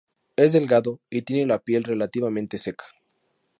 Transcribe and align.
Es 0.35 0.53
delgado 0.53 0.99
y 1.11 1.21
tiene 1.21 1.45
la 1.45 1.59
piel 1.59 1.83
relativamente 1.83 2.57
seca. 2.57 2.85